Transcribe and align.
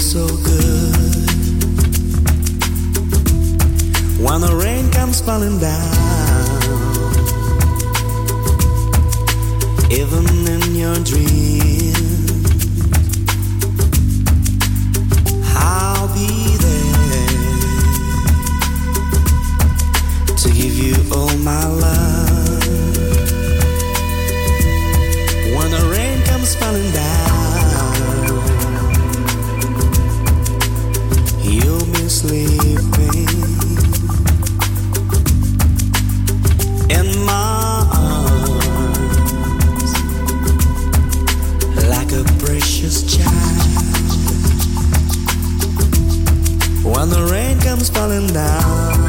So 0.00 0.26
good. 0.26 0.94
When 4.18 4.40
the 4.40 4.56
rain 4.62 4.90
comes 4.90 5.20
falling 5.20 5.58
down, 5.58 5.92
even 9.90 10.26
in 10.48 10.74
your 10.74 10.94
dreams. 11.04 12.30
I'll 15.54 16.08
be 16.14 16.56
there 16.64 17.36
to 20.36 20.48
give 20.48 20.78
you 20.78 20.94
all 21.14 21.36
my 21.38 21.66
love. 21.66 22.66
When 25.54 25.70
the 25.70 25.82
rain 25.92 26.22
comes 26.24 26.54
falling 26.54 26.90
down, 26.92 27.19
sleeping 32.20 33.28
in 36.90 37.06
my 37.24 37.86
arms 37.96 39.92
like 41.88 42.12
a 42.12 42.24
precious 42.44 43.16
child. 43.16 43.62
When 46.84 47.08
the 47.08 47.22
rain 47.32 47.58
comes 47.60 47.88
falling 47.88 48.26
down, 48.34 49.00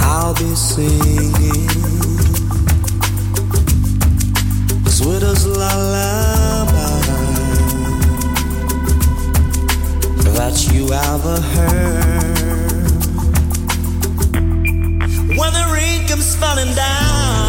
I'll 0.00 0.34
be 0.36 0.54
singing 0.54 1.66
the 4.84 4.90
sweetest 4.90 5.46
lullaby 5.46 6.37
that 10.38 10.72
you 10.72 10.84
ever 10.92 11.40
heard. 11.40 12.90
When 15.36 15.52
the 15.52 15.70
rain 15.74 16.06
comes 16.06 16.36
falling 16.36 16.72
down. 16.76 17.47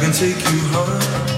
Yourself 0.00 1.28
be 1.28 1.37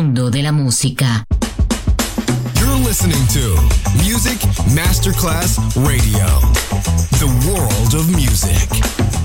Mundo 0.00 0.30
de 0.30 0.42
la 0.42 0.50
música. 0.50 1.26
You're 2.58 2.88
listening 2.88 3.20
to 3.34 3.54
Music 4.02 4.40
Masterclass 4.74 5.58
Radio. 5.76 6.24
The 7.18 7.28
world 7.46 7.94
of 7.94 8.08
music. 8.08 9.19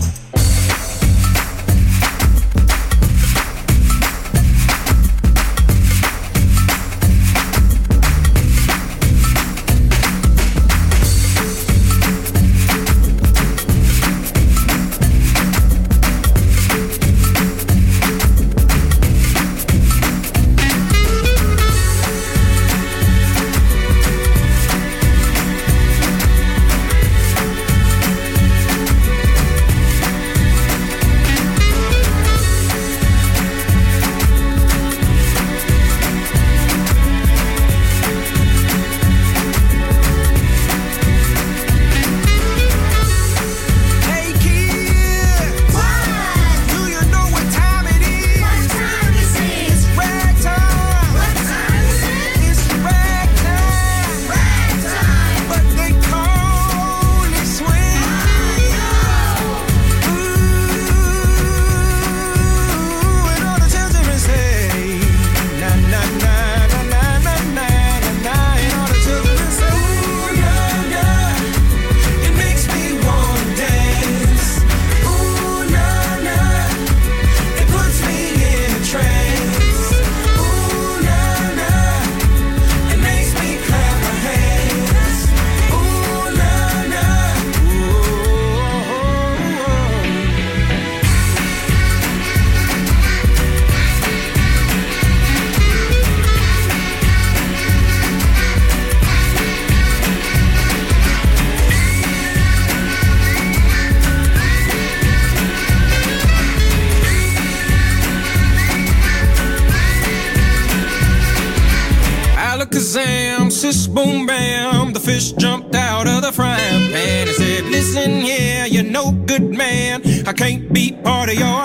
boom, 113.95 114.25
bam, 114.25 114.91
the 114.91 114.99
fish 114.99 115.31
jumped 115.31 115.73
out 115.73 116.05
of 116.05 116.21
the 116.21 116.31
frying 116.31 116.91
pan 116.91 117.27
He 117.27 117.33
said, 117.33 117.63
Listen, 117.65 118.25
yeah, 118.25 118.65
you're 118.65 118.83
no 118.83 119.11
good 119.11 119.49
man. 119.49 120.01
I 120.27 120.33
can't 120.33 120.71
be 120.71 120.91
part 120.91 121.29
of 121.29 121.35
your 121.35 121.64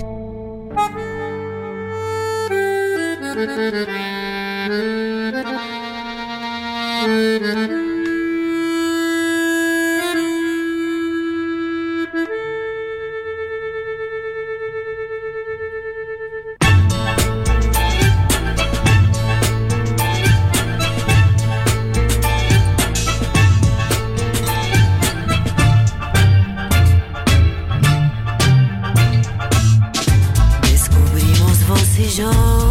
zo. 32.11 32.70